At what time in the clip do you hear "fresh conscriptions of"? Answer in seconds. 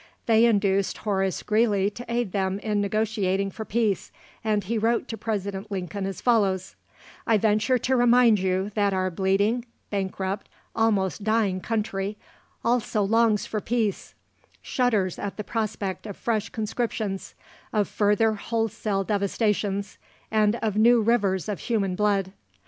16.17-17.87